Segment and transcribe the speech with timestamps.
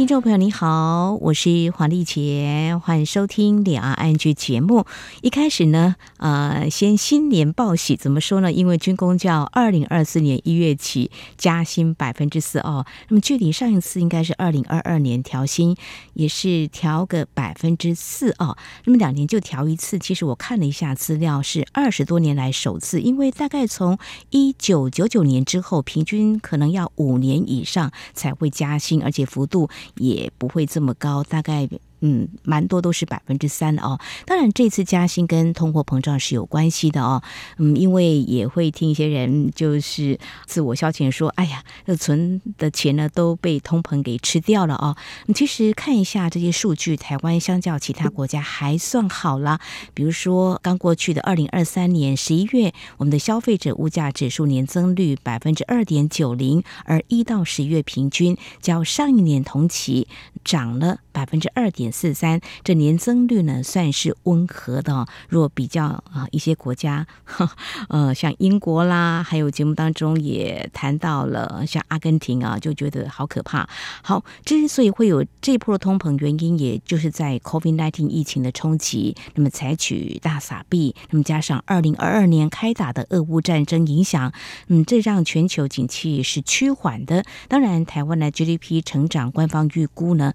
[0.00, 4.86] 听众朋友，你好，我是黄丽杰，欢迎收听两岸 ING 节目。
[5.20, 8.50] 一开始呢，呃，先新年报喜，怎么说呢？
[8.50, 12.86] 因为军工叫二零二四年一月起加薪百分之四哦。
[13.08, 15.76] 那么距离上一次应该是二零二二年调薪，
[16.14, 18.56] 也是调个百分之四哦。
[18.86, 23.02] 那么两年就调一次，其实我看了一下资料，是二十多年来首次。
[23.02, 23.98] 因为大概从
[24.30, 29.68] 一九九九年之后，平均可能要五年以上才会加薪，而且幅度。
[29.96, 31.68] 也不会这么高，大概。
[32.00, 33.98] 嗯，蛮多都是百分之三哦。
[34.24, 37.22] 当然，这次加薪跟通货膨胀是有关系的哦。
[37.58, 49.60] 嗯，因为也会听一些人就是自我消遣说：“哎呀，那存的钱呢都被通膨给吃掉了哦。”你其实看一下这些数据，台湾相较其他国家还算好啦。
[49.92, 60.08] 比如说，刚过去的二零二三年十一月，我们的消费者物价指数年增率百分之二点九零，而一到十月平均较上一年同期
[60.42, 61.89] 涨了百分之二点。
[61.90, 65.06] 四三，这年增率呢算是温和的。
[65.28, 67.06] 若比较啊一些国家，
[67.88, 73.68] 呃，像英国啦，还有节目当中也谈到了，像阿根廷啊，就觉得好可怕。
[74.02, 84.32] 好，之所以会有这波的通膨，原因也就是在 COVID-19 疫情的冲击，那么采取大撒币，那么加上二零二二年开打的俄乌战争影响，
[84.68, 87.24] 嗯，这让全球景气是趋缓的。
[87.48, 90.32] 当然，台湾的 GDP 成长，官方预估呢。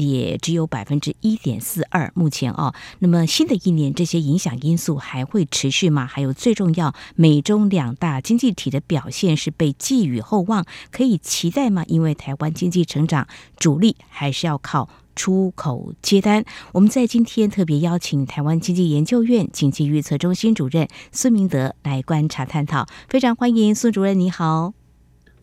[0.00, 6.06] 也只有百分之一点四二，目前哦，那么新的一年这些影响因素还会持续吗？
[6.06, 11.84] 还有最重要，美中两大经济体的表现是被寄予厚望，可以期待吗？
[11.88, 16.44] 因为台湾经济成长主力还是要靠出口接单。
[16.72, 24.74] 我们在今天特别邀请台湾经济研究院经济预测中心主任孙明德来观察探讨，非常欢迎孙主任，你好。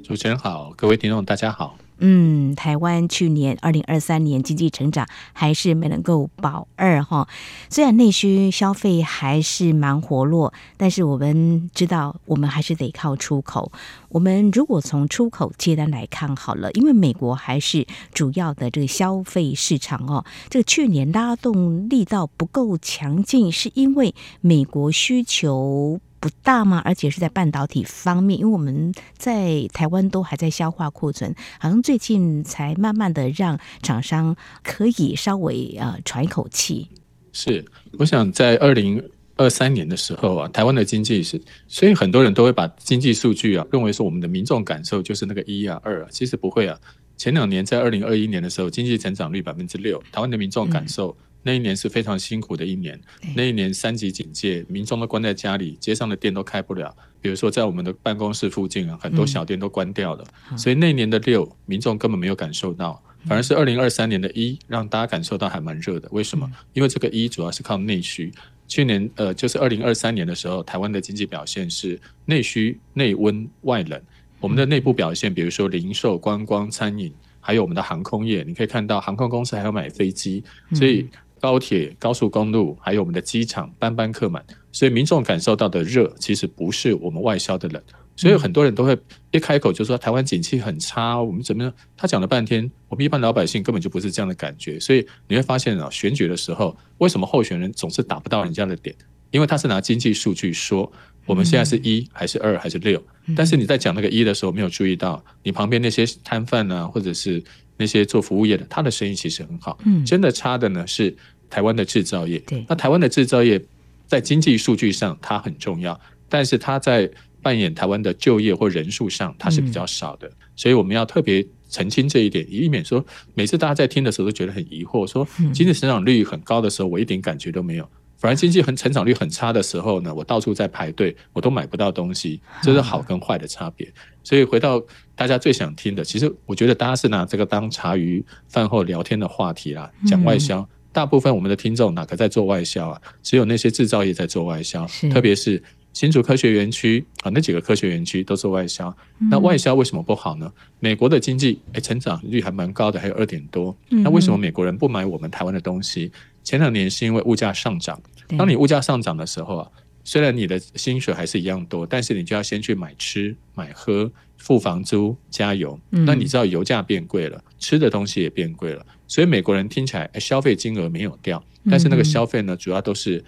[0.04, 1.78] 主持人好，各位听众大家好。
[2.04, 7.28] 嗯，台湾去年二零二三年经济成长还是没能够保二哈。
[7.70, 13.72] 虽然内需消费还是蛮活络，但是我们知道，我们还是得靠出口。
[14.10, 20.26] 我们如果从出口接单来看好了，因为美国还是主要的这个消费市场哦。
[20.50, 26.00] 这个去年拉动力道不够强劲，是因为美国需求。
[26.22, 26.82] 不大吗？
[26.86, 36.88] 而且是在半导体方面，因为我们在台湾都还在消化库存，好像最近才慢慢的让厂商可以稍微呃喘一口气。
[37.34, 37.66] 是，
[37.98, 39.04] 我想在二零
[39.36, 46.78] 二三年的时候啊，台湾的经济是，所以很多人都会把经济数据啊认为说我们的民众感受就是那个一啊二啊，其实不会啊。
[47.18, 51.18] 前两年在二零二一年的时候，经济成长率百分之六，台湾的民众感受。
[51.44, 53.02] 嗯那一年是非常辛苦的一年，
[53.36, 56.96] 那一年三级警戒，民众都关在家里，街上的店都开不了。
[57.20, 60.24] 比如说在我们的办公室附近啊，很多小店都关掉了。
[60.56, 66.08] 所以那年的六，民众根本没有感受到，反而是二零二三年的一，让大家感受到还蛮热的。
[66.12, 66.48] 为什么？
[66.74, 68.32] 因为这个一主要是靠内需。
[68.68, 74.00] 去年呃，就是二零二三年的时候，台湾的经济表现是内需内温外冷。
[74.40, 80.44] 我们的内部表现，比如说零售、观光、餐饮，还有我们的航空业，你可以看到航空公司还要买飞机，
[80.76, 81.08] 所以。
[81.42, 87.82] 高铁、高速公路，还有我们的机场，班班客满，所以民众感受到的热，其实不是我们外销的冷。
[88.16, 88.96] 所以很多人都会
[89.32, 91.74] 一开口就说台湾景气很差，我们怎么样？
[91.98, 94.80] 他讲了半天，我们一般老百姓根本就不是这样的感觉。
[94.80, 98.96] 所以你会发现啊，选举的时候，为什么候选人总是打不到人家的点？
[99.32, 100.92] 因为他是拿经济数据说
[101.26, 103.02] 我们现在是一还是二还是六，
[103.36, 107.44] 但是你在讲那个一的时候，没有注意到你旁边那些摊贩啊，或者是。
[107.78, 109.76] 那些做服务业的，他的生意其实很好。
[109.86, 111.16] 嗯，真的差的呢是
[111.52, 112.40] 台湾的制造业。
[112.40, 113.62] 对，那台湾的制造业
[114.08, 117.08] 在经济数据上它很重要，但是它在
[117.44, 120.28] 扮演台湾的就业或人数上，它是比较少的。
[120.28, 127.88] 嗯，所以我们要特别澄清这一点，以免说每次大家在听的时候都觉得很疑惑，说经济成长率很高的时候，我一点感觉都没有。
[128.18, 133.92] 反而经济很成长率很差的时候呢，我到处在排队，我都买不到东西，这是好跟坏的差别。
[134.24, 134.80] 所以回到
[135.16, 140.68] 大家最想听的，其实我觉得大家是拿这个当茶余饭后聊天的话题啦，讲外销。
[140.92, 143.02] 大部分我们的听众哪个在做外销啊？
[143.24, 145.62] 只有那些制造业在做外销，特别是
[145.94, 148.96] 新竹科学园区啊，那几个科学园区都做外销。
[149.30, 150.52] 那外销为什么不好呢？
[150.80, 153.76] 美国的经济诶成长率还蛮高的，还有二点多。
[153.90, 156.12] 那为什么美国人不买我们台湾的东西？
[156.44, 158.02] 前两年是因为物价上涨，
[158.38, 159.70] 当你物价上涨的时候啊，
[160.04, 165.80] 虽然你的薪水还是一样多，但是你就要先去买吃买喝，付房租、加油。
[165.90, 173.22] 那你知道油价变贵了，吃的东西也变贵了，所以美国人听起来消费金额没有掉，但是那个消费呢，主要都是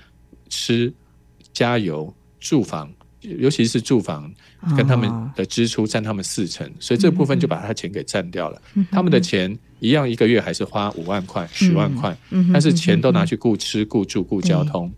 [0.48, 0.94] 吃、
[1.52, 2.90] 加油、住房。
[3.42, 4.30] 尤其是住房
[4.76, 8.62] 跟他们的支出占他们四成，所以这部分就把他钱给占掉了。
[8.92, 12.18] 他们的钱一样，一个月还是花五万块、十万块，
[12.52, 14.92] 但是钱都拿去顾吃、顾住、顾交通。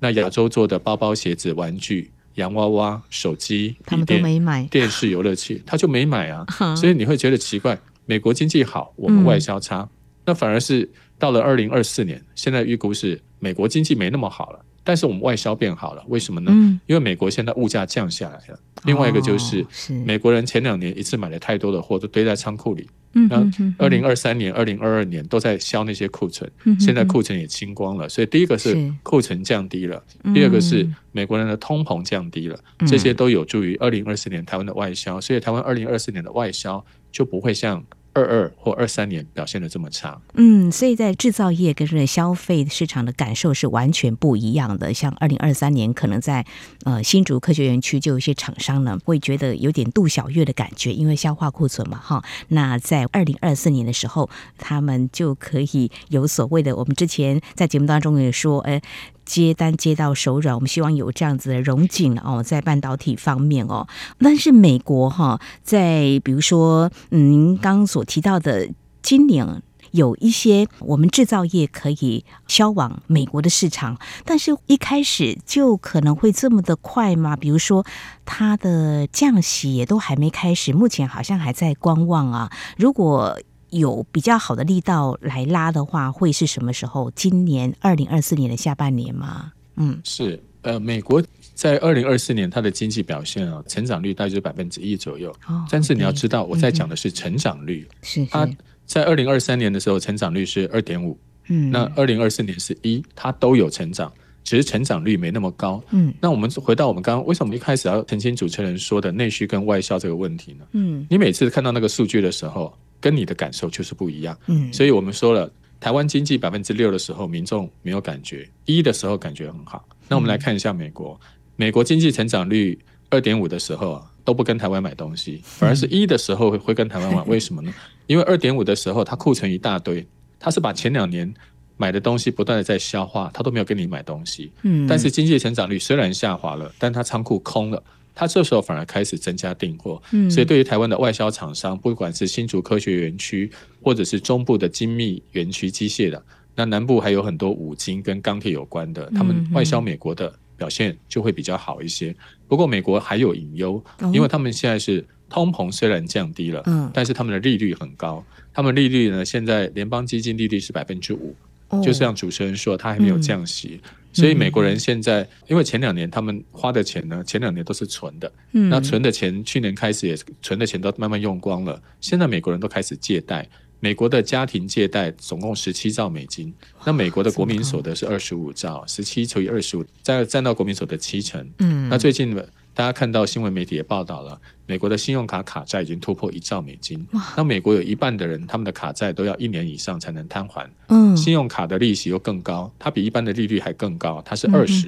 [0.00, 6.44] 那亚洲做的包包、鞋子、玩具、洋娃娃、手机、他们都没买，电视、游乐器，他就没买啊。
[6.74, 9.88] 所以你会觉得奇怪，美国经济好，我们外销差，
[10.28, 10.86] 那反而是
[11.18, 14.60] 到了二零二四年，现在预估是美国经济没那么好了。
[14.84, 16.50] 但是我们外销变好了，为什么呢？
[16.54, 18.58] 嗯、因为美国现在物价降下来了。
[18.84, 19.64] 另外一个就是，
[20.04, 22.86] 美国人前两年一次买了太多的货，都堆在仓库里。
[23.12, 23.42] 那
[23.78, 28.06] 二零二三年、二零二二年都在销那些库存，现在库存也清光了。
[28.06, 30.02] 所以第一个是库存降低了，
[30.34, 35.18] 第二个是美国人的通膨降低了，这些都有助于二零二四年台湾的外销。
[35.18, 37.82] 所以台湾二零二四年的外销就不会像。
[38.18, 44.92] 二二或二三年表现的这么差，嗯，所以在制造业跟这消费市场的感受是完全不一样的。
[44.92, 46.44] 像二零二三年，可能在
[46.84, 52.24] 呃新竹科学园区就有一些厂商呢会觉得有点度小月的感觉，因为消化库存嘛，哈。
[52.48, 54.28] 那在二零二四年的时候，
[54.58, 58.82] 他们就可以有所谓的，我们之前在节目当中也说，哎。
[59.28, 63.86] 接单接到手软，我们希望有这样子的融景哦，在半导体方面哦。
[64.18, 68.70] 但是美国哈，在比如说，嗯，您刚刚所提到的，
[69.02, 77.36] 今年有一些我们制造业可以销往美国的市场，但是一开始就可能会这么的快吗？
[77.36, 77.84] 比如说，
[78.24, 82.50] 它的降息也都还没开始，目前好像还在观望啊。
[82.78, 83.38] 如果
[83.70, 87.10] 有比较好的力道来拉的话，会是什么时候？
[87.12, 89.52] 今年二零二四年的下半年吗？
[89.76, 91.22] 嗯，是呃，美国
[91.54, 95.30] 在二零二四年它的经济表现啊，成长率大概是百分之一左右。
[95.46, 97.86] 哦，但是你要知道，我在讲的是成长率。
[98.02, 98.48] 是它
[98.84, 101.18] 在二零二三年的时候，成长率是二点五。
[101.46, 104.12] 嗯，那二零二四年是一，它都有成长，
[104.44, 105.82] 只是成长率没那么高。
[105.90, 110.64] 嗯，那我们回到我们刚刚为什么一开始要澄清主持人说的内需跟外销这个问题呢？
[110.72, 112.72] 嗯，你每次看到那个数据的时候。
[113.00, 115.48] 跟你的感受就是不一样，嗯，所以我们说了，
[115.78, 119.86] 台湾经济百分之六的时候，民众没有感觉；一的时候感觉很好。
[120.08, 121.16] 那我们来看一下美国，
[121.54, 122.76] 美国经济成长率
[123.08, 127.28] 二点五的时候啊，都不跟台湾买东西，反而是一的时候会会跟台湾玩。
[127.28, 127.72] 为什么呢？
[128.08, 130.04] 因为二点五的时候，它库存一大堆，
[130.40, 131.32] 它是把前两年
[131.78, 134.52] 买的东西不断的在消化，他都没有跟你买东西。
[134.62, 137.82] 嗯，但是经济成长率虽然下滑了，但它仓库空了。
[138.14, 143.48] 他这时候反而开始增加订货，嗯所以对于台湾的外销厂商，不管是新竹科学园区，
[143.80, 146.20] 或者是中部的精密园区机械的，
[146.56, 152.12] 那南部还有很多五金跟钢铁有关的，他们外销美国的表现就会比较好一些。
[152.48, 153.80] 不过美国还有隐忧，
[154.12, 161.36] 因为他们现在是通膨虽然降低了，嗯但是他们的利率很高，他们利率呢，现在联邦基金利率是百分之五，
[161.82, 163.80] 就像主持人说，他还没有降息。
[164.12, 171.80] 所以美国人现在，因为前两年他们花的钱呢，前两年都是存的，嗯，那存的钱去年开始也存的钱都慢慢用光了。
[172.00, 173.46] 现在美国人都开始借贷，
[173.80, 176.52] 美国的家庭借贷总共十七兆美金，
[176.84, 182.42] 那美国的国民所得是二十五兆，十七除以二十五，再占到国民所得七成，嗯，那最近呢？
[182.78, 187.04] 大家看到新闻媒体也报道了，美国的信用卡卡债已经突破一兆美金。
[187.36, 190.70] 那美国有一半的人，他们的卡债都要一年以上才能摊还。
[190.86, 194.86] 嗯，信用卡的利息又更高，它比一般的利率还更高，它是二十。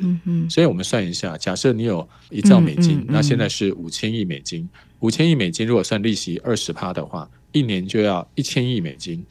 [0.48, 4.68] 所以我们算一下，假设你有一兆美金，那现在是五千亿美金。
[5.00, 9.26] 五千亿美金如果算利息二十趴的话，一年就要一千亿美金，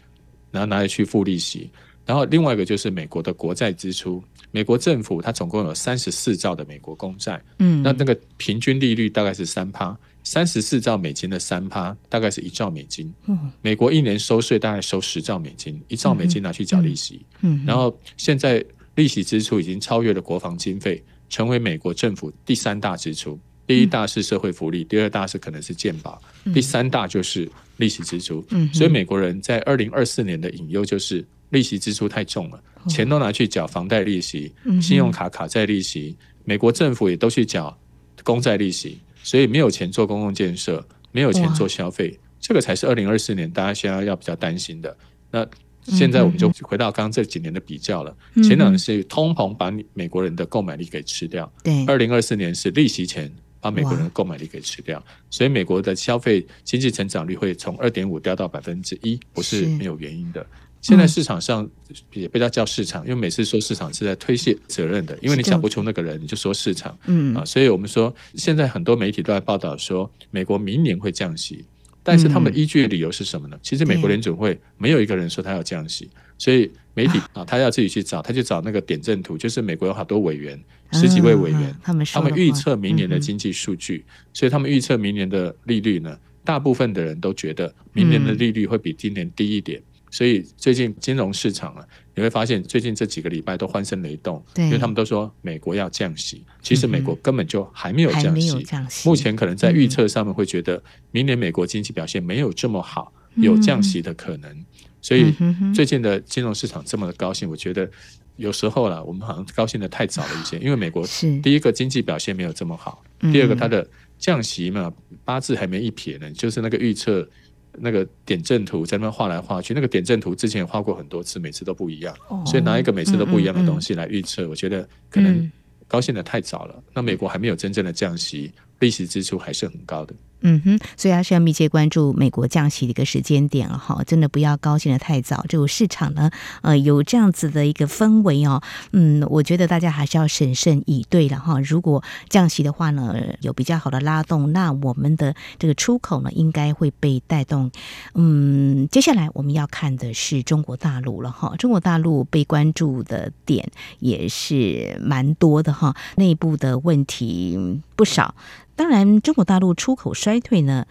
[0.51, 1.69] 然后拿来去付利息。
[2.05, 4.21] 然后另外一个就是美国的国债支出。
[4.51, 18.63] 美国政府它总共有三十四兆的美国公债，嗯，那那个平均利率大概是三趴，三十四兆美金的三趴大概是一兆美金，嗯，美国一年收税大概收十兆美金，一兆美金拿去缴利息，嗯，然后现在
[18.95, 26.19] 利息支出已经超越了国防经费，成为美国政府第三大支出，第一大是社会福利，第二大是可能是健保，
[26.53, 31.23] 第三大就是利息支出，嗯，所以美国人在二零二四年的隐忧就是。
[31.49, 37.75] 利息支出太重了，钱都拿去缴房贷利息、信用卡卡债利息，美国政府也都去缴
[38.23, 44.95] 公债利息，所以没有钱做公共建设，没有钱做消费，这个才是二零二四年大家现在要比较担心的。
[45.31, 45.47] 那
[45.83, 59.65] 现在我们就回到刚刚这几年的比较了，前两年是通膨把美国人的购买力给吃掉，对，二零二四年是利息钱把美国人的购买力给吃掉，所以美国的消费经济成长率会从二点五掉到百分之一，不是。
[59.65, 60.45] 没有原因的。
[60.81, 61.69] 现在市场上
[62.13, 66.97] 也不要叫市场，因为每次说市场是在推卸责任的，因为你讲不出那个人，你就说市场。
[67.07, 71.65] 嗯啊，所以我们说现在很多媒体都在报道说美国明年会降息，
[72.01, 73.59] 但是他们依据的理由是什么呢？
[73.61, 80.57] 其实美国联准会没有一个人说他要降息，所以媒体啊他要自己去找，他去找那个点阵图，就是美国有好多委员，
[80.93, 86.17] 十几位委员，他们他们预测明年的经济数据，所以他们预测明年的利率呢？
[86.41, 89.79] 大部分的人都觉得明年的利率会比今年低一点，
[90.11, 91.85] 所以最近金融市场啊，
[92.15, 98.65] 你会发现最近这几个礼拜都欢声雷动，因为他们都说美国要降息，其实美国根本就还没有降息，
[99.05, 104.65] 目前可能在预测上面会觉得明年美国经济表现没有这么好，有降息的可能，
[105.01, 105.33] 所以
[105.73, 107.89] 最近的金融市场这么的高兴，我觉得
[108.37, 111.05] 有时候啦，我们好像高兴的太早了一些，因为美国
[111.43, 113.87] 第一个经济表现没有这么好，第二个它的。
[114.19, 114.91] 降息嘛，
[115.23, 117.25] 八字还没一撇呢，就是那个预测
[117.73, 125.51] 那个点阵图在那边画来画去，那个点阵图之前也画过很多次，每次都不一样，哦、所以拿一个每次都不一样的东西来预测，嗯嗯嗯，我觉得可能
[125.87, 126.75] 高兴的太早了。
[126.77, 130.13] 嗯、那美国还没有真正的降息，利息支出还是很高的。
[130.41, 135.45] 嗯哼，所以还是要密切关注美国降息的一个时间点哈，真的不要高兴得太早。
[135.49, 136.31] 这个市场呢，
[136.61, 141.59] 呃，有这样子的一个氛围哦，嗯，我觉得大家还是要审慎以对了哈。
[141.61, 147.69] 如果降息的话呢，有比较好的拉动，那我们的这个出口呢，应该会被带动。
[148.15, 153.69] 嗯，接下来我们要看的是中国大陆了哈，中国大陆被关注的点
[153.99, 157.59] 也是蛮多的哈，内部的问题
[157.95, 158.33] 不少。
[158.79, 160.87] 当然，中国大陆出口衰退呢，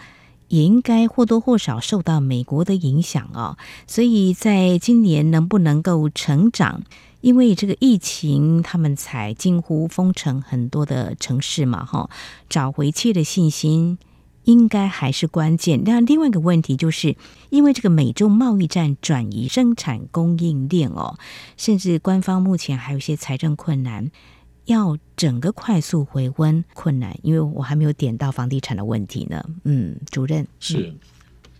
[0.48, 3.56] 也应该或多或少受到美国的影响哦。
[3.86, 6.82] 所以在今年能不能够成长，
[7.22, 12.10] 因为这个疫情，他们才近乎封城很多的城市嘛，哈，
[12.50, 13.96] 找回去的信心
[14.44, 15.80] 应该还是关键。
[15.86, 17.16] 那另外一个问题就是，
[17.48, 21.16] 因为这个美中贸易战转移生产供应链哦，
[21.56, 24.10] 甚至官方目前还有一些财政困难。
[24.68, 29.42] 要整个快速回温困难，因为我还没有点到房地产的问题呢。
[29.64, 30.94] 嗯，主任是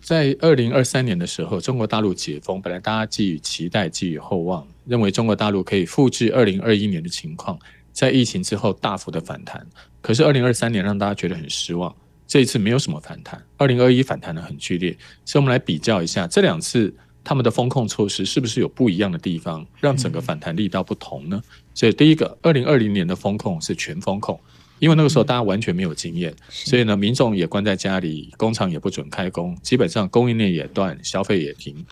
[0.01, 7.59] 在二零二三年的时候，中国大陆解封，本来大家寄予期待、寄予厚望，认为中国大陆可以复制二零二一年的情况，
[7.95, 9.67] 在疫情之后大幅的反弹。
[10.03, 11.95] 可是二零二三年让大家觉得很失望，
[12.27, 13.43] 这一次没有什么反弹。
[13.57, 16.95] 二零二一反弹得很剧烈，所以我们来比较一下这两次。
[17.25, 21.43] 他们的风控措施是不是有不一样的地方，让整个反弹力道不同呢？
[21.75, 24.41] 所以第一个，二零二零年的风控是全风控，
[24.79, 31.85] 因为那个时候大家完全没有经验，所以呢，民众也关在家里，工厂也不准开工，基本上供应链也断，消费也停。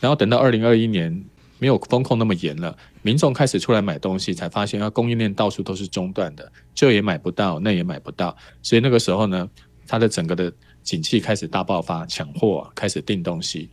[0.00, 1.24] 然后等到二零二一年
[1.58, 9.48] 没有风控那么严了，民众开始出来买东西，才发现啊，供应链到处都是中断的，这也买不到，那也买不到，所以那个时候呢，
[9.86, 13.68] 它的整个的景气开始大爆发，抢货，开始订东西。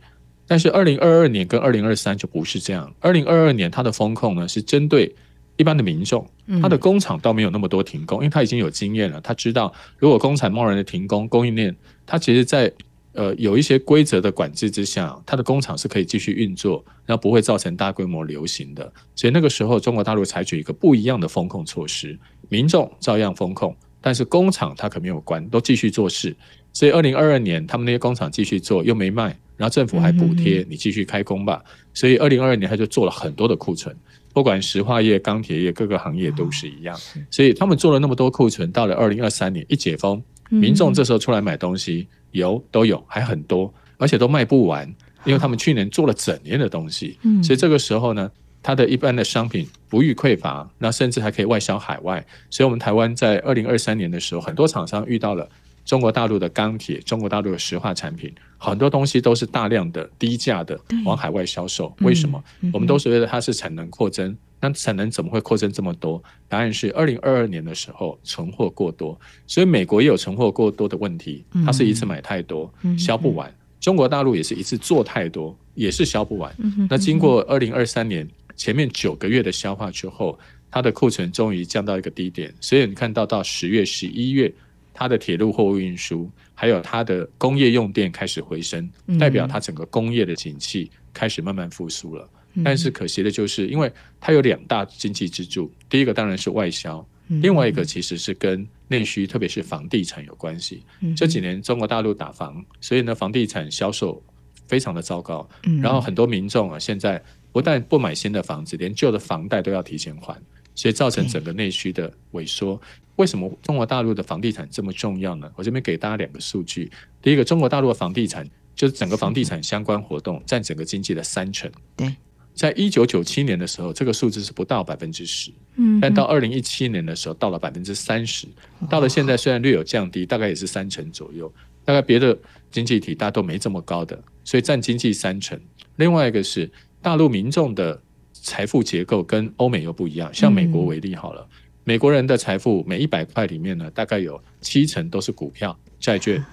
[0.48, 2.92] 但是二零二二年跟二零二三就不是这样。
[2.98, 5.14] 二零二二年它的风控呢是针对
[5.58, 6.26] 一般的民众，
[6.62, 11.76] 它的工厂倒没有那么多停工，因为他已经有经验了，他知道如果工厂贸然的停工，供应链
[12.06, 12.72] 它其实在
[13.12, 18.90] 呃有一些规则的管制之下，它的工厂是可以继续运作，然后不会造成大规模流行的。
[19.16, 26.34] 所以那个时候中国大陆采取一个不一样的风控措施，民众照样风控，但是工厂它可没有关，都继续做事。
[26.72, 29.36] 所以二零二二年他们那些工厂继续做，又没卖。
[29.56, 31.60] 然后政府还补贴你继续开工吧，
[31.92, 33.92] 所以二零二二年他就做了很多的库存，
[34.32, 36.96] 不管石化业、钢铁业各个行业都是一样，
[37.28, 44.86] 所以他们做了那么多库存，到了二零二三年一解封，民众这时候出来买东西油都有，还很多，而且都卖不完，
[45.24, 48.30] 因为他们去年做了整年的东西，所以这个时候呢，
[48.68, 55.48] 它的一般的商品不遇匮乏，那甚至还可以外销海外，所以我们台湾在二零二三年的时候，很多厂商遇到了。
[55.86, 61.90] 中国大陆的钢铁、中国大陆的石化产品，很多东西都是大量的低价的往海外销售。
[62.02, 62.44] 为什么？
[62.74, 66.22] 我们都是觉得它是产能扩增，那产能怎么会扩增这么多？
[66.46, 73.50] 答案是二零二二年的时候存货过多，所以美国也有存货过多的问题，它是一次买太多，销不完。
[73.80, 76.54] 中国大陆也是一次做太多，也是销不完。
[76.90, 78.28] 那经过二零二三年
[78.58, 80.38] 前面九个月的消化之后，
[80.70, 84.52] 它的库存终于降到一个低点，所以你看到到十月、十一月。
[85.00, 92.28] 它的铁路货物运输，还有它的工业用电开始回升，代表它整个工业的景气开始慢慢复苏了。
[92.64, 93.88] 但是可惜的就是，因为
[94.18, 100.82] 它有两大经济支柱，第一个当然是外销，另外一个其实是跟内需，特别是房地产有关系。
[101.16, 104.20] 这几年中国大陆打房，所以呢，房地产销售
[104.66, 105.48] 非常的糟糕。
[105.80, 110.36] 然后很多民众啊，现在不但不买新的房子，连旧的房贷都要提前还，
[110.74, 112.80] 所以造成整个内需的萎缩。
[113.16, 115.50] 为什么中国大陆的房地产这么重要呢？
[115.56, 116.90] 我这边给大家两个数据。
[117.20, 121.68] 第一个，中国大陆的房地产就是整个房地产相关活动占整个经济的三成。
[121.96, 122.14] 对，
[122.54, 125.50] 在一九九七年的时候，这个数字是不到百分之十。
[125.74, 128.46] 嗯，但到二零一七年的时候，到了百分之三十。
[128.88, 131.52] 到了现在，虽然略有降低，大概也是三成左右。
[131.84, 132.38] 大概别的
[132.70, 135.58] 经济体大家都没这么高的，所以占经济三成。
[135.96, 138.00] 另外一个是大陆民众的
[138.32, 140.32] 财富结构跟欧美又不一样。
[140.32, 141.46] 像美国为例好了，
[141.84, 146.44] 美国人的财富每一百块里面呢，大概有七成都是股票、债券、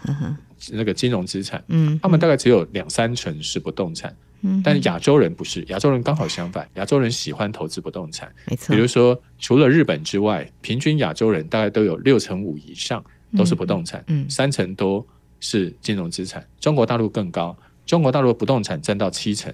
[0.71, 1.63] 那个金融资产。
[1.67, 4.15] 嗯，他们大概只有两三成是不动产。
[4.41, 8.31] 嗯，但亚洲人不是，亚洲人刚好相反，亚洲人喜欢投资不动产。
[8.47, 13.03] 没错，比如说除了日本之外，平均亚洲人大概都有六成五以上
[13.37, 15.05] 都是不动产，嗯，三成多。
[15.41, 17.55] 是金融资产，中国大陆更高。
[17.85, 19.53] 中国大陆不动产占到七成，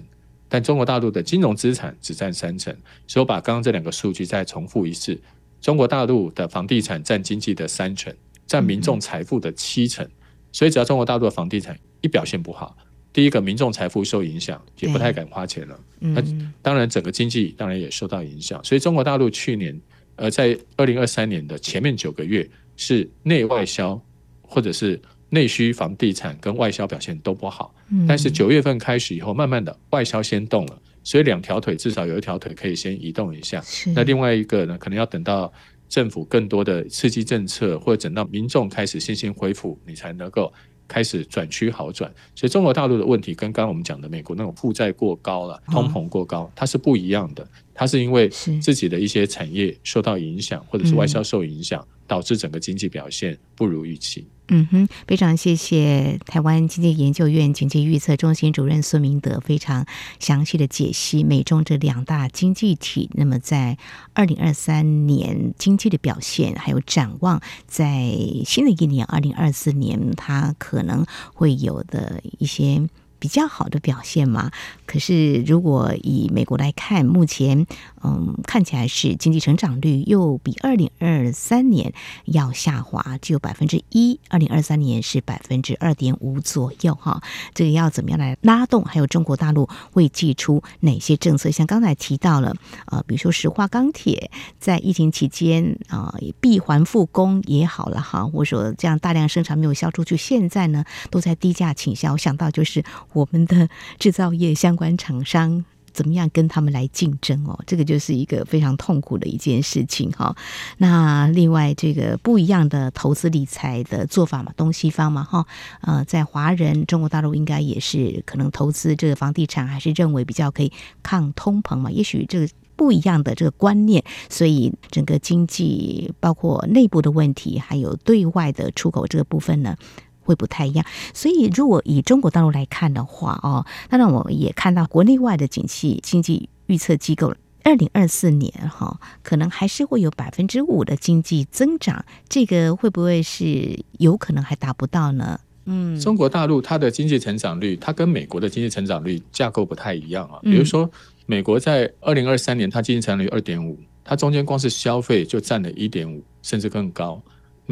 [0.52, 2.76] 但中国大陆的金融资产只占三成。
[3.08, 5.18] 所以我把刚刚这两个数据再重复一次：
[5.62, 8.14] 中国大陆的房地产占经济的三成，
[8.46, 10.06] 占民众财富的七成。
[10.52, 12.76] 所以只要中国大陆的房地产一表现不好，
[13.14, 15.80] 第一个民众财富受影响，也不太敢花钱了。
[15.98, 16.22] 那
[16.60, 18.62] 当然整个经济当然也受到影响。
[18.62, 19.80] 所以中国大陆去年
[20.16, 23.98] 呃在二零二三年的前面九个月是内外销
[24.42, 25.00] 或者是。
[25.34, 27.74] 内需房地产跟外销表现都不好，
[28.06, 33.62] 但是九月份开始以后，慢慢的外销先动了，所以两条腿至少有一条腿可以先移动一下。
[33.94, 35.50] 那另外一个呢，可能要等到
[35.88, 40.52] 政府更多的刺激政策，或者等到民众开始信心恢复，你才能够
[40.86, 42.12] 开始转趋好转。
[42.34, 47.48] 所以中国大陆的问题跟刚刚我们讲的美国那种负债过高了、通膨过高，它是不一样的。
[47.72, 54.20] 它是因为自己的一些产业受到影响，或者是外销受影响，导致整个经济表现不如预期。
[54.20, 59.86] 嗯嗯哼，非常谢谢台湾经济研究院经济预测中心主任孙明德非常
[60.20, 63.78] 详细的解析美中这两大经济体，那么在
[64.12, 72.86] 二零二三年经济的表现，还有展望，在新的一年二零二四年，它可能会有的一些。
[73.22, 74.50] 比较好的表现嘛？
[74.84, 77.64] 可是如果以美国来看，目前
[78.02, 87.22] 嗯看起来是经济成长率又比二零二三年要下滑，只有百分之一，二零二三年是百分之二点五左右哈。
[87.54, 88.84] 这个要怎么样来拉动？
[88.84, 91.48] 还有中国大陆会祭出哪些政策？
[91.48, 98.24] 像刚才提到了，呃，比如说石化、钢铁，在疫情期间啊，闭环复工也好了哈。
[98.24, 102.14] 或者说这样大量生产没有销出去，现在呢都在低价倾销。
[102.14, 102.82] 我想到就是。
[103.12, 107.62] 我们的制造业相关厂商怎么样跟他们来竞争哦？
[107.66, 110.34] 这个就是一个非常痛苦的一件事情哈。
[110.78, 115.46] 那另外这个不一样的投资理财的做法嘛，东西方嘛哈。
[115.82, 120.72] 呃，在华人中国大陆应该也是可能投资这个房地产，还是认为比较可以
[121.02, 121.90] 抗通膨嘛。
[121.90, 129.76] 也许这个不一样的这个观念，所以整个经济包括内部的问题，还有对外的出口这个部分呢。
[130.24, 145.38] 会不太一样，所以如果以中国大陆来看的话，哦，当然我也看到国内外的景气经济预测机构，二零二四年哈，可能还是会有百分之五的经济增长，这个会不会是有可能还达不到呢？
[145.64, 150.40] 嗯，中国大陆它的经济成长率，它跟美国的经济成长率架构不太一样啊。
[150.42, 150.90] 比如说，
[151.24, 157.22] 美国在二零二三年它经济成长率二点五，它中间光是消费就占了一点五，甚至更高。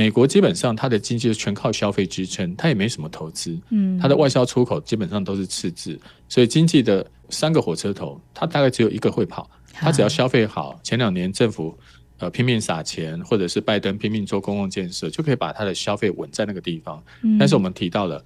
[0.00, 11.78] 美国基本上它的经济是全靠消费支撑，它也没什么投资，嗯，它的外销出口基本上都是赤字，所以经济的三个火车头，它大概只有一个会跑，它只要消费好，前两年政府
[12.16, 17.04] 呃拼命撒钱，或者是拜登拼命做公共建设，就可以把它的消费稳在那个地方。
[17.38, 18.24] 但是我们提到了，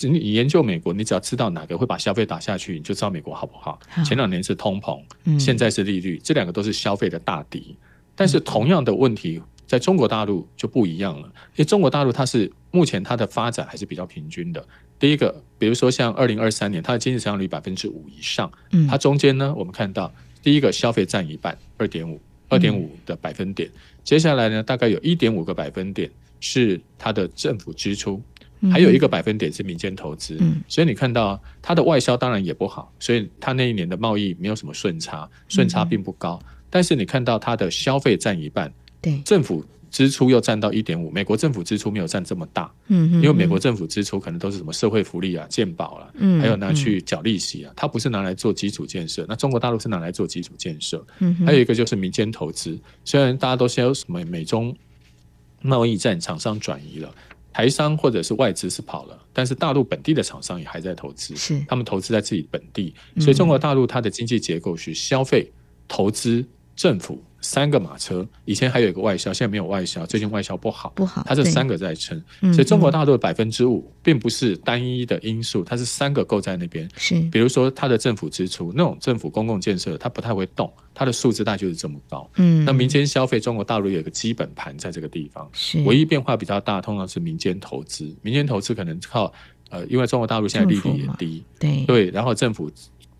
[0.00, 3.76] 你研究美国，你只要知道哪个会把消费打下去，你就知道美国好不好。
[4.04, 5.02] 前两年是通膨，
[5.36, 7.76] 现在是利率，这两个都是消费的大敌。
[8.14, 9.42] 但是同样的问题。
[9.68, 14.66] 在中国大陆就不一样了，因为中国大陆它是目前它的发展还是比较平均的。
[14.98, 18.50] 第一个，比如说像二零二三年，它的经济增长率百分之五以上，
[18.88, 20.10] 它中间呢，我们看到
[20.42, 23.70] 第一个消费占一半，二点五，二点五的百分点。
[24.02, 28.22] 接下来呢，大概有一点五个百分点是它的政府支出，
[28.72, 30.38] 还有一个百分点是民间投资。
[30.66, 36.40] 所以你看到它的外销当然也不好，所以它那一年的贸易没有什么顺差，顺差并不高。
[36.70, 38.72] 但是你看到它的消费占一半。
[39.00, 49.24] 对，政府支出又占到一点五，美国政府支出没有占这么大，嗯，因为美国政府支出可能都是什么社会福利啊、健保啦，嗯，还有拿去缴利息啊，它不是拿来做基础建设。
[49.28, 54.76] 那中国大陆是拿来做基础建设，嗯，还有一个就是民间投资，虽然大家都说什么美中
[55.62, 57.14] 贸易战，厂商转移了，
[57.52, 65.50] 台商或者是外资是跑了，但是大陆本地的厂商也还在投资，是他们投资在自己本地，所以中国大陆它的经济结构是消费、
[65.86, 66.44] 投资。
[66.76, 67.20] 政府。
[67.40, 72.20] 三个马车，以前还有一个外销，现在没有外销，最近外销不好，不好，它这三个在撑，
[72.52, 76.88] 所以中国大陆的百分之五并不是单一的因素，它是三个构在那边。
[76.96, 82.28] 是，比如说它的政府支出，那种政府公共建设，它不太会动，它的数字大概就是这么高。
[82.36, 89.32] 嗯，那民间消费，中国大陆有一个基本盘在这个地方，是，唯一变化比较大，通常是民间投资，民间投资可能靠
[89.70, 91.84] 呃，因为中国大陆现在利率也低，对。
[91.84, 92.68] 对，然后政府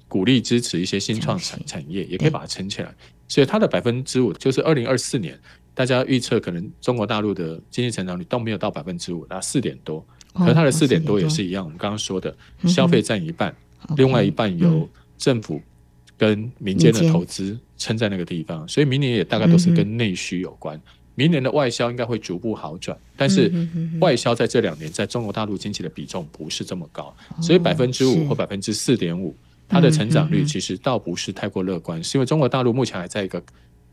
[0.09, 2.93] 鼓励支持一些新创产产业，也可以把它撑起来。
[3.29, 5.39] 所以它的百分之五就是二零二四年，
[5.75, 10.05] 大家预测可能中国大陆的经济成长率都没有到百分之五，那四点多。
[10.35, 13.55] 可它的四点多也是一样，我们刚刚说的，消费占一半，
[13.97, 15.61] 另外一半由政府
[16.17, 18.67] 跟民间的投资撑在那个地方。
[18.69, 20.81] 所以明年也大概都是跟内需有关。
[21.15, 23.53] 明年的外销应该会逐步好转，但是
[24.01, 27.13] 外销在这两年在中国大陆经济的比重不是这么高，
[27.43, 29.35] 所以百分之五或百分之四点五。
[29.69, 33.43] 它的成长率其实倒不是太过乐观，是因为中国大陆目前还在一个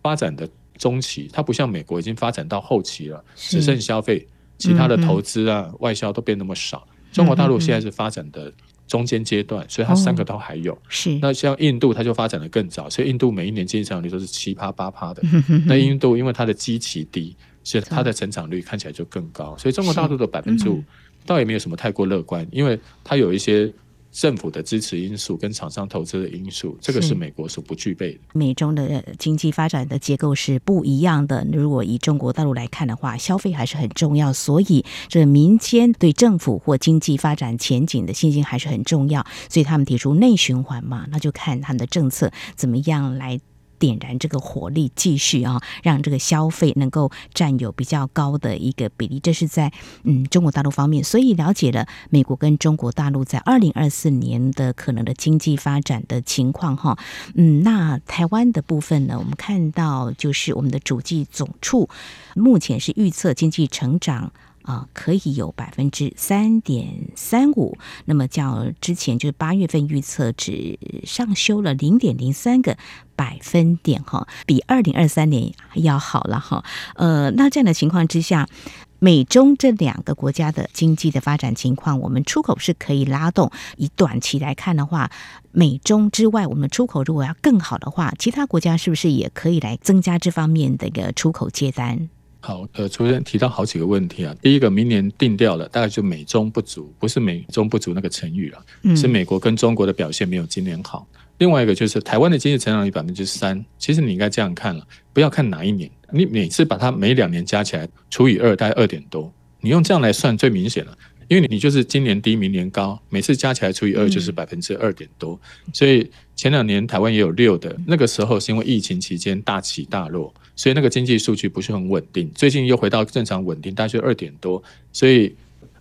[0.02, 4.26] 发展的中期，它不像美国已经发展到后期了，只剩消费，
[4.58, 6.88] 其他的投资啊、外销都变那么少。
[7.12, 8.52] 中国大陆现在是发展的
[8.88, 10.78] 中间阶段，所以它三个都还有。
[10.88, 11.18] 是。
[11.22, 15.22] 那像印度，它就发展的更早，所以印度每一年经济成长率都是七趴八趴的。
[15.68, 19.56] 那印度因为它的基期低，所以它的成长率看起来就更高。
[19.58, 20.84] 所以中国大陆的百分之五
[21.26, 23.74] 倒也没有什么太过乐观，因为它有一些。
[24.16, 28.20] 政府的支持因素跟厂商投资的因素，这个是美国所不具备的。
[28.32, 31.46] 美中的经济发展的结构是不一样的。
[31.52, 39.26] 如果以中国大陆来看的话，消费还是很重要，所以这民间对政府或经济发展前景的信心还是很重要。
[39.50, 43.42] 所以他们提出内循环嘛，那就看他们的政策怎么样来。
[43.86, 49.20] 点燃这个火力，继续啊，让这个消费能够占有比较高的一个比例。
[49.20, 49.72] 这是在
[50.04, 56.98] 嗯中国大陆方面，所以了解了美国跟中国大陆在二零二四年的可能的经济发展的情况哈。
[57.36, 61.88] 嗯，那台湾的部分呢，我们看到就是我们的主计总处
[62.36, 64.32] 目前是预测经济成长。
[64.66, 72.76] 啊，可以有百分之三点三五，那么较之前就是八月份预测只上修了零点零三个
[73.16, 76.66] 百分点哈，比二零二三年要好了哈。
[76.96, 78.50] 呃，那这样的情况之下，
[78.98, 83.52] 美中这两个国家的经济的发展情况，我们出口是可以拉动。
[83.78, 85.12] 以短期来看的话，
[85.52, 92.10] 美中之外，我们出口如果要更好的话，其他国家是不是也可以来增加这方面的一个出口接单？
[92.46, 94.36] 好，呃，昨天提到好几个问题啊。
[94.40, 101.08] 第一个，明年定调了，大概就美中不足，不是美中不足那个成语了，嗯，是美国跟中国的表现没有今年好。
[101.40, 110.96] 另外一个就是台湾的经济成长率百分之三，其实你应该这样看了，不要看哪一年，你每次把它每两年加起来除以二，大概二点多，你用这样来算最明显了，
[111.28, 115.40] 因为你就是今年低，明年高，每次加起来除以二就是百分之二点多，
[115.74, 120.34] 所以前两年台湾也有六的，那个时候是因为疫情期间大起大落。
[120.58, 124.64] 所以那个经济数据不是很稳定，最近又回到正常稳定，大概就二点多。
[124.94, 125.36] 所以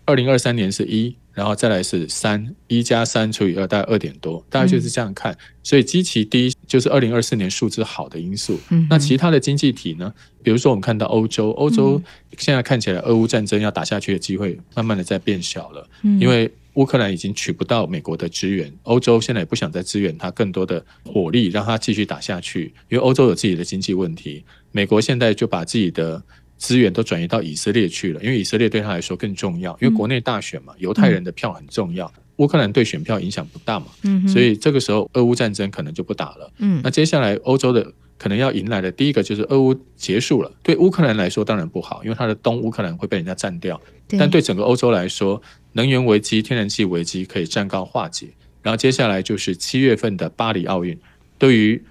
[0.04, 5.37] 二零二三年是一，然后再来是三，一加三除以二大概二点多，大概就是这样看。
[5.62, 8.59] 所以基期低就是二零二四年数字好的因素。
[8.88, 10.14] 那其他的经济体呢？
[10.42, 12.01] 比如说我们看到欧洲，欧洲
[12.38, 15.88] 现在看起来俄乌战争要打下去的机会慢慢的在变小了，
[16.20, 16.51] 因为。
[16.75, 22.75] 乌克兰已经取不到美国的支援，欧洲现在也不想再支援它更多的火力，让它继续打下去。
[22.88, 26.20] 因为欧洲有自己的经济问题，美国现在就把自己的
[26.64, 29.77] 资源都转移到以色列去了，因为以色列对他来说更重要。
[29.83, 33.87] 因为国内大选嘛，犹太人的票很重要，乌克兰对选票影响不大嘛，
[34.27, 36.50] 所以这个时候俄乌战争可能就不打了。
[36.59, 37.92] 嗯那接下来欧洲的。
[38.16, 43.79] 可能要迎来的第一个就是俄乌结束了，对乌克兰来说当然不好，因为它的东乌克兰会被人家占掉。
[44.16, 48.29] 但对整个欧洲来说，能源危机、天然气危机可以暂告化解。
[48.62, 50.96] 然后接下来就是七月份的巴黎奥运，
[51.38, 51.83] 对于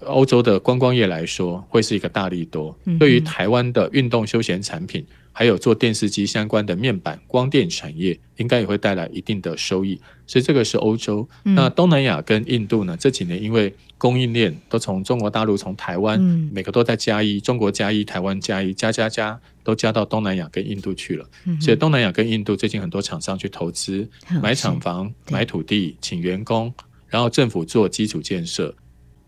[0.00, 2.76] 欧洲的观光业来说会是一个大利多。
[2.98, 10.00] 对于台湾的运动休闲产品，还有做电视机相关的面板、光电产业，应该也会带来一定的收益。
[10.26, 11.26] 所以这个是欧洲。
[11.42, 12.96] 那东南亚跟印度呢？
[12.98, 16.20] 这几年因为供应链都从中国大陆、从台湾，
[16.52, 21.26] 每个都在加一，中国加一，台湾加一，加加加，都加到东南亚跟印度去了。
[21.60, 24.08] 所以东南亚跟印度最近很多厂商去投资，
[24.42, 26.72] 买厂房、 买土地、请员工，
[27.08, 28.74] 然后政府做基础建设。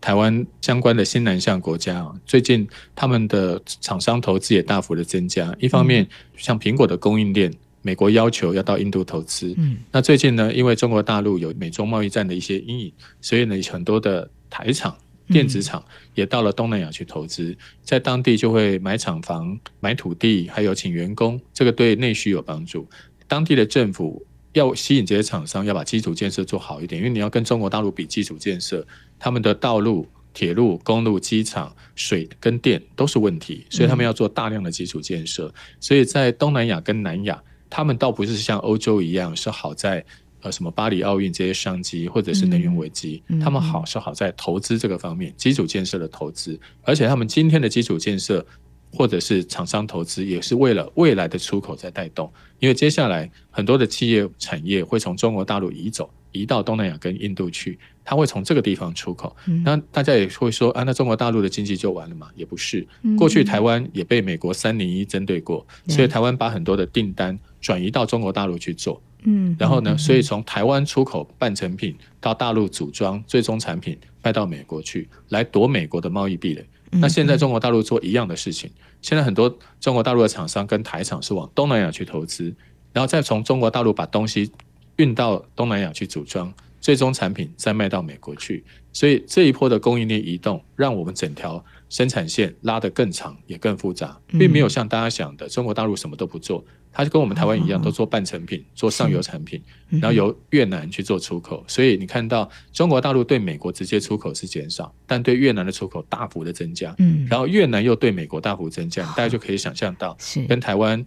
[0.01, 5.55] 台湾相关的新南向国家啊最近他们的厂商投资也大幅的增加。
[5.59, 6.07] 一方面，
[6.37, 9.53] 像苹果的供应链，美国要求要到印度投资。
[9.57, 14.29] 嗯那最近呢，因为中国大陆有美中贸易战的一些阴影，所以呢，很多的。
[14.51, 15.85] 台厂、电子厂
[16.15, 22.89] 也到了东南亚去投资，在当地就会买厂房、买土地，还有请员工，这个对内需有帮助。
[23.27, 28.85] 当地的政府要吸引这些厂商，要把基础建设做好一点，因为你要跟中国大陆比基础建设，
[29.19, 35.53] 他们的道路、铁路、公路、机场、水跟电都是问题，所以他们要做大量的基础建设。
[35.79, 40.03] 所以在东南亚跟南亚，他们倒不是像欧洲一样是好在
[40.41, 48.45] 呃什么巴黎奥运这些商机或者是能源危机，他们好是好在投资这个方面，基础建设的投资，而且他们今天的基础建设。
[48.91, 52.31] 或者是厂商投资，也是为了未来的出口在带动。
[52.59, 59.35] 因为接下来很多的企业产业会从中国大陆移走，移到东南亚跟印度去，它会从这个地方出口。
[59.63, 62.29] 那大家也会说啊，那中国大陆的经济就完了嘛？
[62.35, 62.87] 也不是。
[63.17, 69.01] 过去台湾也被美国三零一针对过，所以台湾把很多的订单转移到中国大陆去做。
[69.23, 76.65] 嗯，然后呢，所以从台湾出口半成品到大陆组装最终产品卖到美国去，来夺美国的贸易壁垒。
[76.91, 82.51] 那现在中国大陆做一样的事情，现在很多中国大陆的厂商跟台厂是往东南亚去投资，
[82.93, 84.49] 然后再从中国大陆把东西
[84.99, 88.63] 运到东南亚去组装，最终产品再卖到美国去。
[88.91, 96.63] 所以这一波的供应链移动，让我们整条生产线拉得更长也更复杂，并没有像大家想的中国大陆什么都不做。
[96.91, 101.63] 它就跟我们台湾一样，都做半成品，做上游产品，然后由越南去做出口。
[101.67, 106.93] 所以你看到中国大陆对美国直接出口是减少，但对越南的出口大幅的增加。
[106.97, 111.05] 嗯然后越南又对美国大幅增加，大家就可以想象到，跟台湾、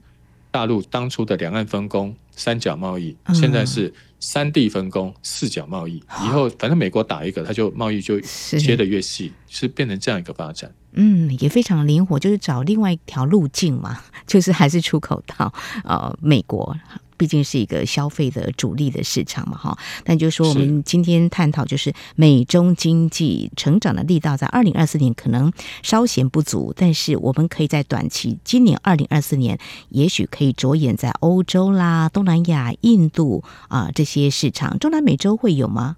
[0.52, 5.96] 大陆当初的两岸分工三角贸易，现在是三地分工四角贸易。
[5.96, 10.72] 以后反正美国打一个，它就贸易就切得越细，是变成这样一个发展。
[10.92, 15.52] 嗯，也非常灵活，就是找另外一条路径嘛， 就是还是出口到
[15.84, 16.76] 呃美国，
[17.22, 19.78] 毕竟是一个消费的主力的市场嘛，哈。
[20.02, 25.52] 但就是说，我们今天探讨就是美中经济成长的力道，在二零二四年可能
[25.84, 29.56] 稍显不足，但是我们可以在短期，今年二零二四年，
[29.90, 35.94] 也许可以着眼在欧洲啦、东南亚、印度啊、呃、这些市场，中南美洲会有吗？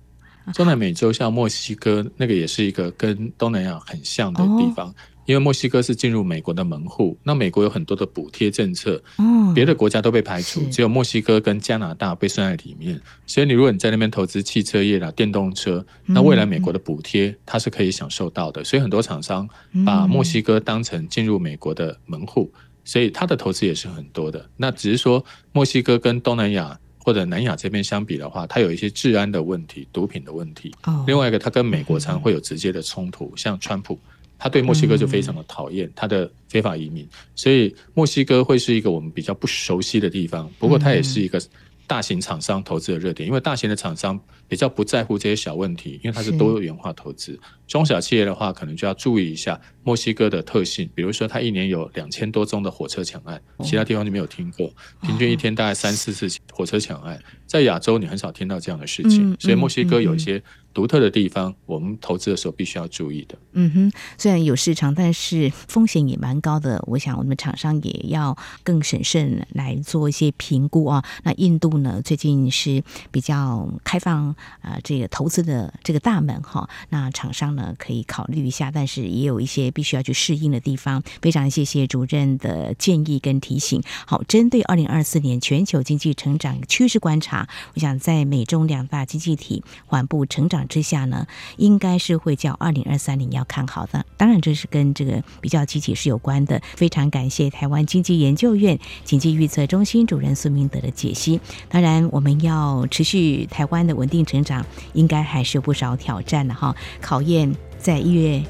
[0.53, 4.95] 中南美洲像墨西哥，那个也是一个跟东南亚很像的地方，哦、
[5.27, 13.01] 因为墨西哥是进入美国的门户，那美国有很多的补贴政策，哦、别的国家都被排除，只有墨西哥跟加拿大被算在里面。
[13.27, 18.63] 所以你如果你在那边投资汽车业啦、电动车，那未来美国的补贴它是可以享受到的。
[18.65, 19.49] 所以很多厂商
[19.85, 22.53] 把墨西哥当成进入美国的门户，
[22.85, 24.49] 所以它的投资也是很多的。
[24.57, 26.79] 那只是说墨西哥跟东南亚。
[27.07, 30.75] 或者南亚这边相比的话，它有一些治安的问题、毒品的问题。
[30.85, 31.05] 哦。
[31.07, 33.99] 另外一个，它跟美国常会有直接的冲突，像川普，
[34.39, 40.51] 他对墨西哥就非常的讨厌他的非法移民，所以墨西哥会是一个我们比较不熟悉的地方。
[40.59, 41.41] 不过，它也是一个
[41.87, 44.19] 大型厂商投资的热点，因为大型的厂商
[44.49, 47.39] 比较不在乎这些小问题，因为它是多元化投资。
[47.67, 60.43] 中小企业的话，可能就要注意一下墨西哥的特性，比如说它一年有两千多宗的火车抢案，其他地方就没有听过，平均一天大概三四次火车抢案，在亚洲你很少听到这样的事情，所以墨西哥有一些
[60.75, 63.39] 独特的地方，我们投资的时候必须要注意的。
[63.53, 71.03] 嗯哼，虽然有市场，但是风险也蛮高的，我想我们厂商也要更审慎来做一些评估啊。
[71.23, 77.55] 那印度呢，最近是比较开放啊，这个投资的这个大门哈，那厂商。
[77.55, 81.01] 呢，可以考虑一下，但是也有一些必须要去适应的地方。
[81.21, 83.81] 非常谢谢主任的建议跟提醒。
[84.07, 94.05] 好，针对二零二四年全球经济成长趋势观察，我想在美中两大经济体缓步成长之下呢，应该是会较二零二三年要看好的。
[94.17, 96.61] 当然，这是跟这个比较积极是有关的。
[96.77, 101.41] 非常感谢台湾经济研究院经济预测中心主任孙明德的解析。
[101.69, 107.55] 当然，我们要持续台湾的稳定成长，应该还是有不少挑战的哈，考验。
[107.79, 108.43] 在一月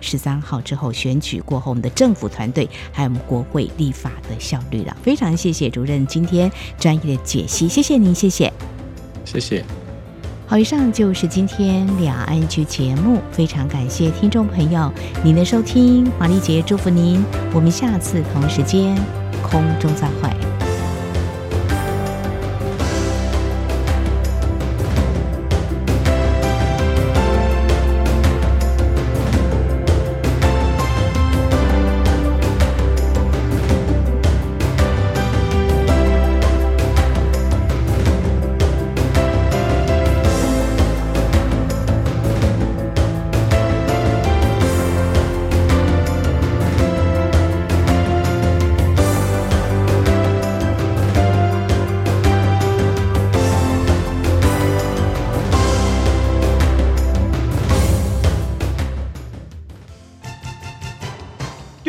[0.00, 4.96] 十三号之后选举过后，我们的政府团队还有我们国会立法的效率了。
[5.02, 8.50] 非常谢谢主任今天专业的解析，谢谢您，谢谢，
[9.26, 9.81] 谢谢。
[10.52, 14.92] 好，以上就是今天两岸局节目，非常感谢听众朋友
[15.24, 18.94] 您的收听，华丽杰祝福您，我们下次同时间
[19.42, 20.41] 空中再会。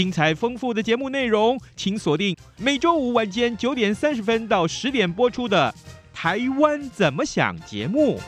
[0.00, 5.70] 精彩丰富的节目内容，请锁定每周五晚间九点三十分到十点播出的
[6.16, 8.18] 《台湾怎么想》节目。